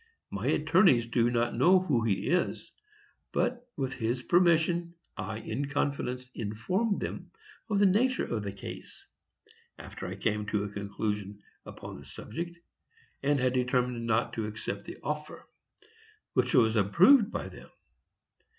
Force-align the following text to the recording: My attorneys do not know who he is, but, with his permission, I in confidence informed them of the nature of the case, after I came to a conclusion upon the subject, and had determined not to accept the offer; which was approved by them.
My 0.31 0.47
attorneys 0.47 1.05
do 1.05 1.29
not 1.29 1.53
know 1.53 1.79
who 1.81 2.03
he 2.03 2.27
is, 2.27 2.71
but, 3.31 3.69
with 3.77 3.93
his 3.93 4.23
permission, 4.23 4.95
I 5.15 5.37
in 5.37 5.65
confidence 5.69 6.27
informed 6.33 7.01
them 7.01 7.29
of 7.69 7.77
the 7.77 7.85
nature 7.85 8.25
of 8.25 8.41
the 8.41 8.51
case, 8.51 9.05
after 9.77 10.07
I 10.07 10.15
came 10.15 10.47
to 10.47 10.63
a 10.63 10.69
conclusion 10.69 11.43
upon 11.67 11.99
the 11.99 12.05
subject, 12.07 12.57
and 13.21 13.39
had 13.39 13.53
determined 13.53 14.07
not 14.07 14.33
to 14.33 14.47
accept 14.47 14.85
the 14.85 14.97
offer; 15.03 15.47
which 16.33 16.55
was 16.55 16.75
approved 16.75 17.29
by 17.31 17.47
them. 17.49 17.69